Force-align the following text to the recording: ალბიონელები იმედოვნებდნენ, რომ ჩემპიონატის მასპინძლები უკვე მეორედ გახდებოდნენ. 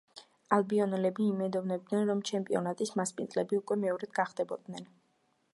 ალბიონელები 0.55 1.27
იმედოვნებდნენ, 1.33 2.03
რომ 2.11 2.25
ჩემპიონატის 2.31 2.95
მასპინძლები 3.03 3.63
უკვე 3.63 3.81
მეორედ 3.87 4.19
გახდებოდნენ. 4.23 4.93